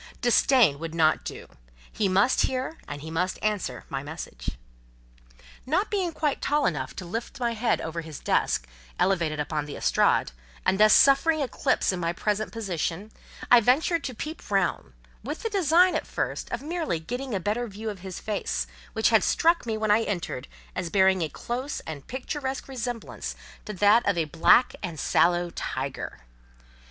Disdain 0.19 0.79
would 0.79 0.95
not 0.95 1.23
do: 1.23 1.45
he 1.91 2.07
must 2.09 2.41
hear 2.41 2.79
and 2.87 3.03
he 3.03 3.11
must 3.11 3.37
answer 3.43 3.85
my 3.87 4.01
message. 4.01 4.57
Not 5.63 5.91
being 5.91 6.11
quite 6.11 6.41
tall 6.41 6.65
enough 6.65 6.95
to 6.95 7.05
lift 7.05 7.39
my 7.39 7.53
head 7.53 7.79
over 7.79 8.01
his 8.01 8.17
desk, 8.19 8.65
elevated 8.97 9.39
upon 9.39 9.65
the 9.65 9.75
estrade, 9.75 10.31
and 10.65 10.79
thus 10.79 10.93
suffering 10.93 11.39
eclipse 11.41 11.91
in 11.93 11.99
my 11.99 12.13
present 12.13 12.51
position, 12.51 13.11
I 13.51 13.61
ventured 13.61 14.03
to 14.05 14.15
peep 14.15 14.49
round, 14.49 14.93
with 15.23 15.43
the 15.43 15.51
design, 15.51 15.93
at 15.93 16.07
first, 16.07 16.51
of 16.51 16.63
merely 16.63 16.99
getting 16.99 17.35
a 17.35 17.39
better 17.39 17.67
view 17.67 17.91
of 17.91 17.99
his 17.99 18.19
face, 18.19 18.65
which 18.93 19.09
had 19.11 19.23
struck 19.23 19.67
me 19.67 19.77
when 19.77 19.91
I 19.91 20.01
entered 20.01 20.47
as 20.75 20.89
bearing 20.89 21.21
a 21.21 21.29
close 21.29 21.79
and 21.81 22.07
picturesque 22.07 22.67
resemblance 22.67 23.35
to 23.65 23.73
that 23.73 24.03
of 24.09 24.17
a 24.17 24.25
black 24.25 24.73
and 24.81 24.99
sallow 24.99 25.51
tiger. 25.51 26.21